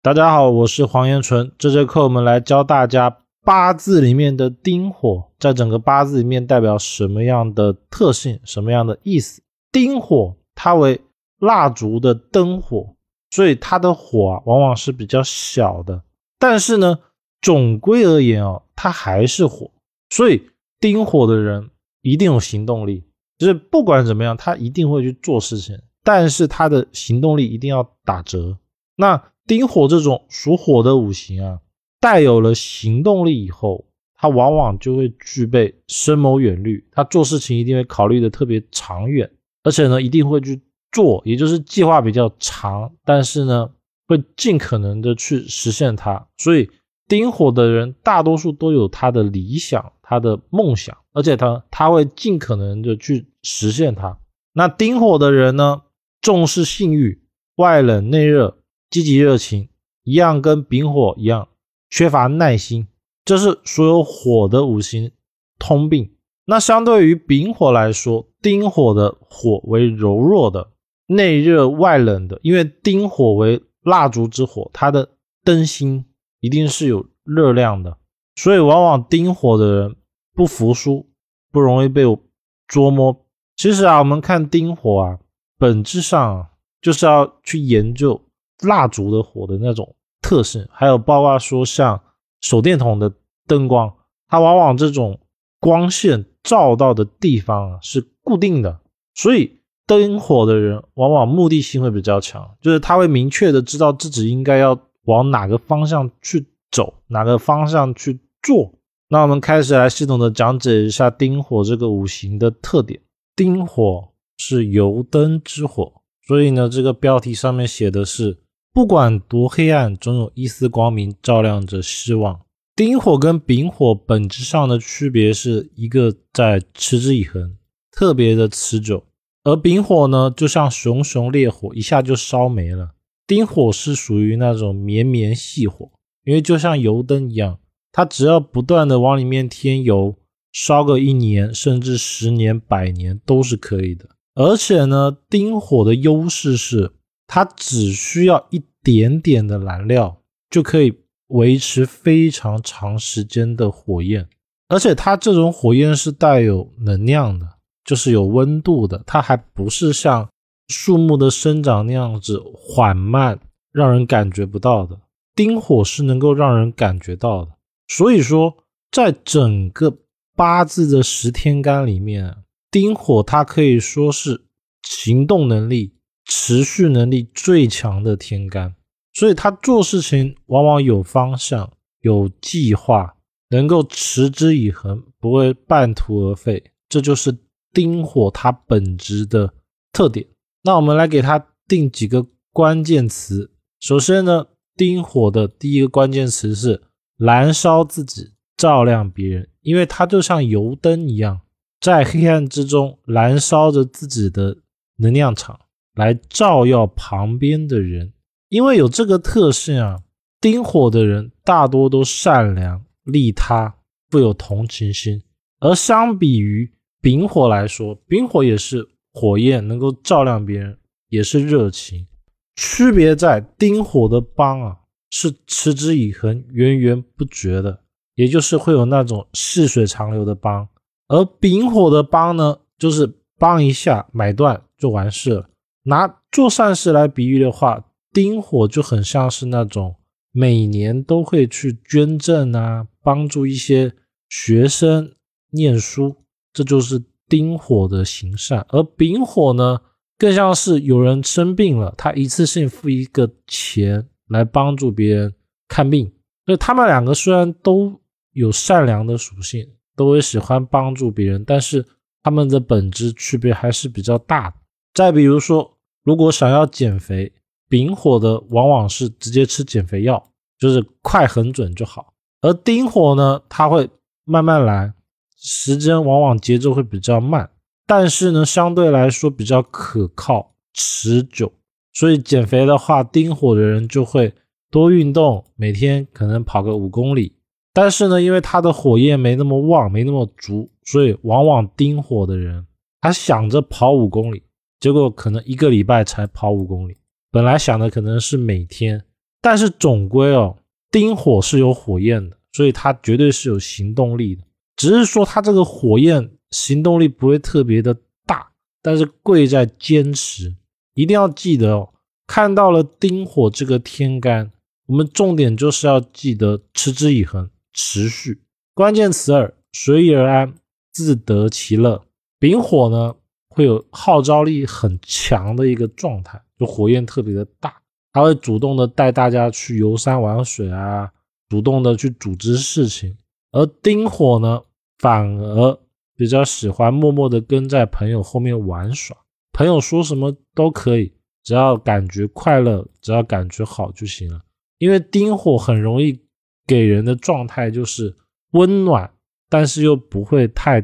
[0.00, 1.50] 大家好，我是黄延纯。
[1.58, 9.42] 这节课我们来教大家八字里面的丁火，在整个八字里面代表什么样的特性，什么样的意思？
[9.72, 11.00] 丁火它为
[11.40, 12.94] 蜡烛的灯火，
[13.32, 16.00] 所以它的火啊往往是比较小的，
[16.38, 17.00] 但是呢，
[17.42, 19.68] 总归而言哦，它还是火，
[20.10, 21.70] 所以丁火的人
[22.02, 23.02] 一定有行动力，
[23.36, 28.56] 就是不管怎么样，他一定会去做事情，但是他的行动力一定要打折。
[28.94, 31.58] 那丁火这种属火的五行啊，
[31.98, 39.28] 带有了行动力以后，他往往就会具备深谋远虑，他做事情一定会考虑的特别长远，
[39.64, 40.60] 而且呢，一定会去
[40.92, 43.70] 做，也就是计划比较长，但是呢，
[44.06, 46.26] 会尽可能的去实现它。
[46.36, 46.68] 所以
[47.08, 54.18] 丁火的人大多数都有他的理想、他的梦想，而且他他会尽可能的去实现它。
[54.52, 55.80] 那丁火的人呢，
[56.20, 57.22] 重视性欲，
[57.56, 58.57] 外冷内热。
[58.90, 59.68] 积极热情
[60.04, 61.48] 一样，跟丙火一样，
[61.90, 62.86] 缺乏耐心，
[63.24, 65.10] 这是所有火的五行
[65.58, 66.14] 通病。
[66.46, 70.70] 那相对于丙火来说，丁火的火为柔弱的，
[71.06, 72.40] 内热外冷的。
[72.42, 75.10] 因为丁火为蜡烛之火，它的
[75.44, 76.06] 灯芯
[76.40, 77.98] 一定是有热量的，
[78.36, 79.96] 所以往往丁火的人
[80.32, 81.10] 不服输，
[81.52, 82.18] 不容易被我
[82.66, 83.26] 捉摸。
[83.54, 85.18] 其实啊，我们看丁火啊，
[85.58, 86.48] 本质上
[86.80, 88.22] 就是要去研究。
[88.62, 92.00] 蜡烛的火的那种特性，还有包括说像
[92.40, 93.12] 手电筒的
[93.46, 93.92] 灯光，
[94.28, 95.20] 它往往这种
[95.60, 98.80] 光线照到的地方啊是固定的，
[99.14, 108.74] 所以灯火的人往往目的性会比较强，就是他会明确的知道自己应该要往哪个方向去走，哪个方向去做。
[109.08, 113.00] 那我们开始来系统的讲解一下丁火这个五行的特点。
[113.34, 118.38] 丁火是油灯之火，所以呢，这个标题上面写的是。
[118.78, 122.42] 不管多黑暗，总有一丝光明照亮着希望。
[122.76, 127.56] 丁火跟丙火本质上的区别是一个在持之以恒，
[127.90, 129.02] 特别的持久；
[129.42, 132.90] 而丙火呢，就像熊熊烈火，一下就烧没了。
[133.26, 135.90] 丁火是属于那种绵绵细火，
[136.24, 137.58] 因为就像油灯一样，
[137.90, 140.14] 它只要不断的往里面添油，
[140.52, 144.08] 烧个一年，甚至十年、百年都是可以的。
[144.36, 146.92] 而且呢，丁火的优势是。
[147.28, 154.26] 它只需要一点点的燃料，就可以维持非常长时间的火焰，
[154.68, 157.46] 而且它这种火焰是带有能量的，
[157.84, 159.04] 就是有温度的。
[159.06, 160.26] 它还不是像
[160.68, 163.38] 树木的生长那样子缓慢，
[163.72, 164.98] 让人感觉不到的。
[165.34, 167.52] 丁火是能够让人感觉到的。
[167.88, 168.56] 所以说，
[168.90, 169.98] 在整个
[170.34, 172.34] 八字的十天干里面，
[172.70, 174.46] 丁火它可以说是
[174.82, 175.92] 行动能力。
[176.28, 178.74] 持续能力最强的天干，
[179.14, 181.72] 所以他做事情往往有方向、
[182.02, 183.16] 有计划，
[183.48, 186.62] 能够持之以恒，不会半途而废。
[186.86, 187.34] 这就是
[187.72, 189.54] 丁火它本质的
[189.90, 190.26] 特点。
[190.62, 193.50] 那我们来给它定几个关键词。
[193.80, 194.46] 首先呢，
[194.76, 196.82] 丁火的第一个关键词是
[197.16, 201.40] 燃烧自己，照亮别人，因为它就像油灯一样，
[201.80, 204.58] 在黑暗之中燃烧着自己的
[204.96, 205.58] 能量场。
[205.98, 208.12] 来照耀旁边的人，
[208.50, 209.96] 因为有这个特性啊，
[210.40, 213.74] 丁火的人大多都善良、利他、
[214.08, 215.20] 富有同情心。
[215.58, 220.78] 而相比于丙火来说，丙火也是火焰，能够照亮别人，
[221.08, 222.06] 也是热情。
[222.54, 224.76] 区别在丁火的帮啊，
[225.10, 227.82] 是持之以恒、源源不绝的，
[228.14, 230.64] 也就是会有那种细水长流的帮；
[231.08, 235.50] 而丙火的帮呢，就是帮一下买断就完事了。
[235.88, 237.82] 拿做善事来比喻的话，
[238.12, 239.96] 丁火就很像是那种
[240.32, 243.94] 每年都会去捐赠啊，帮助一些
[244.28, 245.14] 学生
[245.50, 246.14] 念书，
[246.52, 248.66] 这就是丁火的行善。
[248.68, 249.80] 而丙火呢，
[250.18, 255.32] 更像是有人生病了，他一次性付一个钱来帮助别人
[255.68, 256.12] 看病。
[256.44, 257.98] 所以他们两个虽然都
[258.32, 259.66] 有善良的属性，
[259.96, 261.82] 都会喜欢帮助别人，但是
[262.22, 264.56] 他们的本质区别还是比较大的。
[264.92, 265.77] 再比如说。
[266.08, 267.30] 如果想要减肥，
[267.68, 272.14] 丙火的往往是直接吃减肥药，就是快很准就好。
[272.40, 273.90] 而丁火呢，它会
[274.24, 274.94] 慢慢来，
[275.36, 277.50] 时间往往节奏会比较慢，
[277.86, 281.52] 但是呢，相对来说比较可靠、持久。
[281.92, 284.32] 所以减肥的话，丁火的人就会
[284.70, 287.34] 多运动，每天可能跑个五公里。
[287.74, 292.66] 但是呢，因为他的火焰没那么旺，没那么足，所以往往丁火的人
[293.02, 294.42] 他想着跑五公里。
[294.80, 296.96] 结果可能一个礼拜才跑五公里，
[297.30, 299.04] 本来想的可能是每天，
[299.40, 300.56] 但是总归哦，
[300.90, 304.42] 丁火是有火焰的，所以它绝对是有行动力的。
[304.76, 310.54] 只是说它这个火焰行动力不会特别的大，但是贵在坚持。
[310.94, 311.92] 一定要记得哦，
[312.26, 314.50] 看到了丁火这个天干，
[314.86, 318.40] 我们重点就是要记得持之以恒，持续。
[318.74, 320.54] 关键词二：随遇而安，
[320.92, 322.04] 自得其乐。
[322.38, 323.16] 丙火呢，
[323.58, 327.74] 会有号召力很强的一个状态，就火焰特别的大。
[328.12, 331.10] 他会主动的带大家去游山玩水啊，
[331.48, 333.18] 主动的去组织事情。
[333.50, 334.62] 而丁火呢，
[335.00, 335.76] 反而
[336.14, 339.16] 比较喜欢默默的跟在朋友后面玩耍，
[339.52, 341.12] 朋友说什么都可以，
[341.42, 344.40] 只要感觉快乐，只要感觉好就行了。
[344.78, 346.20] 因为丁火很容易
[346.64, 348.16] 给人的状态就是
[348.52, 349.10] 温暖，
[349.48, 350.80] 但是又不会太，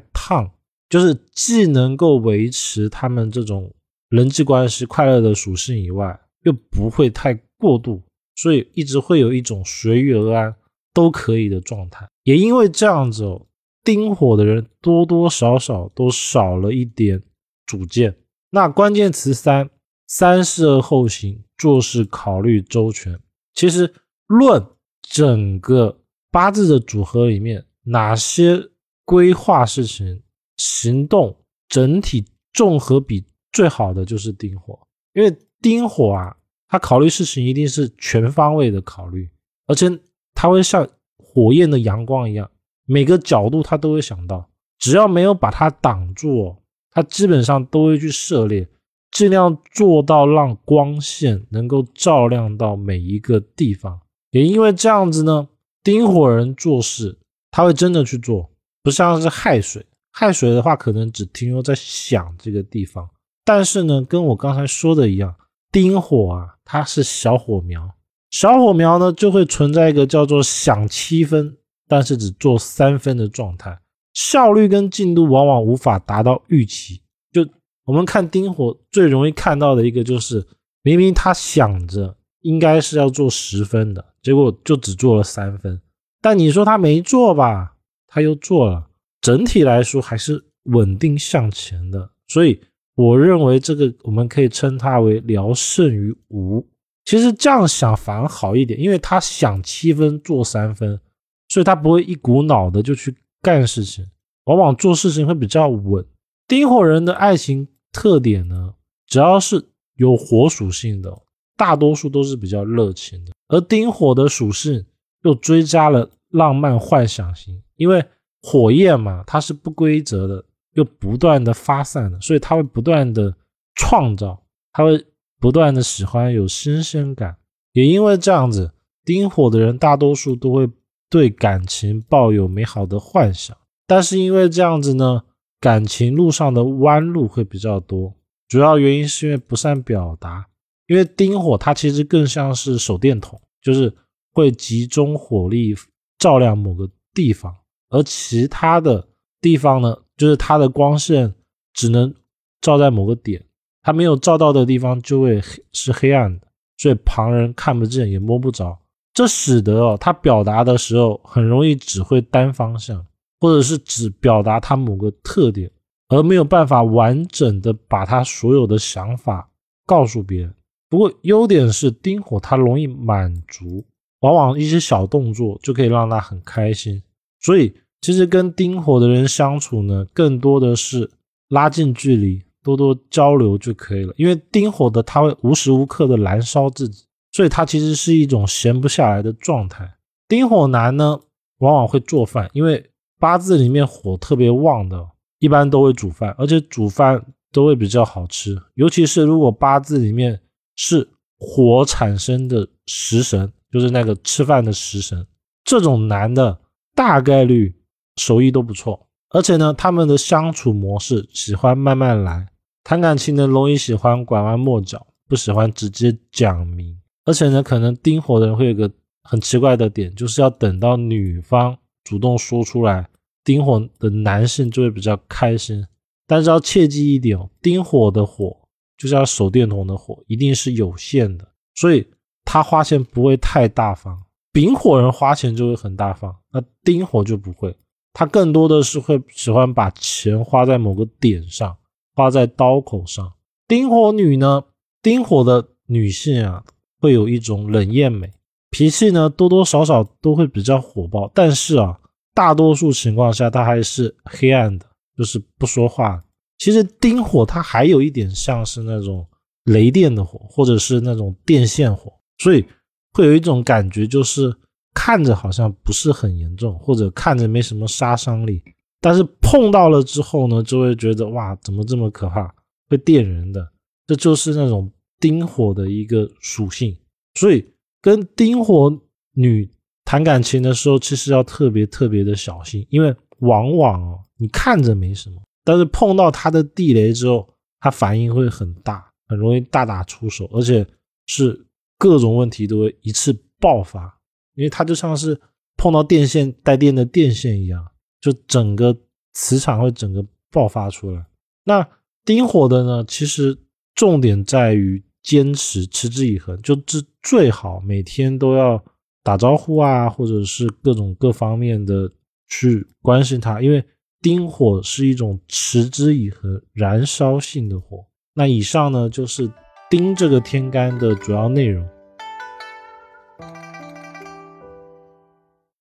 [0.88, 3.72] 就是既能够维持他们这种
[4.08, 6.20] 人际关系快乐的属性以外。
[6.44, 8.02] 又不会太过度，
[8.34, 10.54] 所以一直会有一种随遇而安
[10.92, 12.06] 都可以的状态。
[12.24, 13.46] 也因为这样子哦，
[13.82, 17.22] 丁火的人多多少少都少了一点
[17.64, 18.14] 主见。
[18.50, 19.70] 那关键词三，
[20.06, 23.18] 三思而后行，做事考虑周全。
[23.54, 23.94] 其实
[24.26, 24.62] 论
[25.00, 28.68] 整个八字的组合里面，哪些
[29.06, 30.20] 规划事情、
[30.56, 31.36] 行动
[31.68, 34.78] 整体综合比最好的就是丁火，
[35.12, 35.36] 因为。
[35.62, 36.36] 丁火啊，
[36.68, 39.30] 他考虑事情一定是全方位的考虑，
[39.66, 39.88] 而且
[40.34, 40.86] 他会像
[41.16, 42.50] 火焰的阳光一样，
[42.84, 44.46] 每个角度他都会想到，
[44.78, 46.54] 只要没有把它挡住，
[46.90, 48.68] 他基本上都会去涉猎，
[49.10, 53.98] 尽量做到让光线能够照亮到每一个地方。
[54.32, 55.48] 也因为这样子呢，
[55.82, 57.18] 丁火人做事
[57.50, 58.50] 他会真的去做，
[58.82, 59.86] 不像是亥水，
[60.16, 63.10] 亥水的话可能只停留在想这个地方，
[63.44, 65.34] 但是呢，跟我刚才说的一样。
[65.72, 67.92] 丁火啊，它是小火苗，
[68.30, 71.56] 小火苗呢就会存在一个叫做想七分，
[71.88, 73.76] 但是只做三分的状态，
[74.12, 77.02] 效率跟进度往往无法达到预期。
[77.32, 77.44] 就
[77.84, 80.46] 我们看丁火最容易看到的一个就是，
[80.82, 85.80] 明明他想着应该是要做十分的，结果就只做了三分。
[86.22, 87.74] 但你说他没做吧，
[88.06, 88.86] 他又做了，
[89.24, 92.60] 整体来说还是稳定向前的，所以。
[92.96, 96.64] 我认为这个我们可以称它为聊胜于无。
[97.04, 101.00] 其实这样想反而好一点，因为他想七分做三分，
[101.48, 103.12] 所以他不会一股脑的就去
[103.42, 104.08] 干事情，
[104.44, 106.06] 往往做事情会比较稳。
[106.46, 108.74] 丁火人的爱情特点呢，
[109.08, 111.12] 只要是有火属性的，
[111.56, 113.32] 大多数都是比较热情的。
[113.48, 114.86] 而丁火的属性
[115.24, 118.04] 又追加了浪漫幻想型，因为
[118.44, 120.44] 火焰嘛，它是不规则的。
[120.74, 123.32] 又不断的发散的，所以它会不断的
[123.76, 124.42] 创造，
[124.72, 125.06] 它会
[125.38, 127.36] 不断的喜欢有新鲜感。
[127.74, 128.72] 也因为这样子，
[129.04, 130.68] 丁火的人大多数都会
[131.08, 133.56] 对感情抱有美好的幻想。
[133.86, 135.22] 但是因为这样子呢，
[135.60, 138.12] 感情路上的弯路会比较多。
[138.48, 140.44] 主要原因是因为不善表达。
[140.88, 143.94] 因为丁火它其实更像是手电筒，就是
[144.32, 145.72] 会集中火力
[146.18, 147.54] 照亮某个地方，
[147.94, 149.06] 而其他的
[149.40, 149.96] 地方呢？
[150.16, 151.34] 就是它的光线
[151.72, 152.14] 只能
[152.60, 153.44] 照在某个点，
[153.82, 155.42] 它没有照到的地方就会
[155.72, 156.46] 是黑暗的，
[156.76, 158.78] 所以旁人看不见也摸不着。
[159.12, 163.04] 这使得哦，他表达的时候很容易只会单方向，
[163.40, 165.68] 或者是只表达他某个特点，
[166.08, 169.50] 而没有办法完整的把他所有的想法
[169.84, 170.54] 告诉别人。
[170.88, 173.84] 不过优点是丁火他容易满足，
[174.20, 177.02] 往往一些小动作就可以让他很开心，
[177.40, 177.74] 所以。
[178.04, 181.10] 其实跟丁火的人相处呢，更多的是
[181.48, 184.12] 拉近距离，多多交流就可以了。
[184.18, 189.90] 因为丁火的他会无时无刻的燃烧自己，所以他其实是一种闲不下来的状态。
[190.28, 191.18] 丁火男呢，
[191.60, 192.84] 往往会做饭，因为
[193.18, 195.02] 八字里面火特别旺的，
[195.38, 198.60] 一般都会煮饭，而且煮饭都会比较好吃。
[198.74, 200.38] 尤其是如果八字里面
[200.76, 201.08] 是
[201.38, 205.26] 火产生的食神，就是那个吃饭的食神，
[205.64, 206.58] 这种男的
[206.94, 207.74] 大概率。
[208.16, 212.48] 手艺都不错，而且呢，他们的相处模式喜欢慢慢来，
[212.82, 216.98] 谈感情呢容易喜欢拐弯抹角，不喜欢直接讲明。
[217.24, 218.90] 而且呢，可能丁火的人会有个
[219.22, 223.08] 很奇怪的点，就是要等到女方主动说出来，
[223.42, 225.86] 丁火的男性就会比较开心。
[226.26, 228.56] 但是要切记一点哦，丁火的火
[228.96, 232.06] 就像手电筒的火，一定是有限的，所以
[232.44, 234.22] 他花钱不会太大方。
[234.52, 237.74] 丙火人花钱就会很大方，那丁火就不会。
[238.14, 241.76] 他更多的是会喜欢把钱花在某个点上，
[242.14, 243.30] 花在刀口上。
[243.68, 244.64] 丁火女呢，
[245.02, 246.64] 丁火的女性啊，
[247.00, 248.32] 会有一种冷艳美，
[248.70, 251.98] 脾气呢多多少少都会比较火爆，但是啊，
[252.32, 254.86] 大多数情况下她还是黑暗的，
[255.18, 256.22] 就是不说话。
[256.58, 259.26] 其实丁火它还有一点像是那种
[259.64, 262.64] 雷电的火，或者是那种电线火，所以
[263.12, 264.54] 会有一种感觉，就是
[264.94, 268.62] 看着好像不是很严重，或者看着没什么杀伤力，
[269.00, 272.54] 但是碰到了之后呢，就会觉得哇，怎么这么可怕，
[272.88, 273.68] 会电人的。
[274.06, 276.96] 这就是那种丁火的一个属性，
[277.34, 277.66] 所以
[278.00, 278.92] 跟丁火
[279.32, 279.68] 女
[280.04, 285.42] 谈感情的时候，其实要特别特别的小心，因为往往，你看着没什么。
[285.64, 287.48] 但是碰到他的地雷之后，
[287.80, 290.86] 他反应会很大，很容易大打出手，而且
[291.26, 291.66] 是
[291.98, 294.14] 各种问题都会一次爆发，
[294.54, 295.40] 因为他就像是
[295.76, 297.84] 碰到电线带电的电线一样，
[298.20, 298.96] 就整个
[299.32, 301.24] 磁场会整个爆发出来。
[301.64, 301.86] 那
[302.24, 303.58] 丁火的呢，其实
[303.94, 308.82] 重点在于坚持，持之以恒，就是最好每天都要
[309.22, 312.10] 打招呼啊，或者是各种各方面的
[312.48, 313.84] 去关心他，因为。
[314.22, 318.06] 丁火是一种持之以恒、燃烧性的火。
[318.32, 319.50] 那以上呢，就是
[319.90, 321.86] 丁这个天干的主要内容。